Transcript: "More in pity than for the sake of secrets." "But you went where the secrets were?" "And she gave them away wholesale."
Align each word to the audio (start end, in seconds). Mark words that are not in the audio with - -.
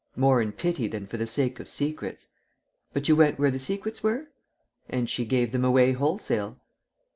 "More 0.15 0.41
in 0.41 0.51
pity 0.51 0.87
than 0.87 1.05
for 1.05 1.17
the 1.17 1.27
sake 1.27 1.59
of 1.59 1.67
secrets." 1.69 2.29
"But 2.91 3.07
you 3.07 3.15
went 3.15 3.37
where 3.37 3.51
the 3.51 3.59
secrets 3.59 4.01
were?" 4.01 4.29
"And 4.89 5.07
she 5.07 5.25
gave 5.25 5.51
them 5.51 5.63
away 5.63 5.91
wholesale." 5.91 6.57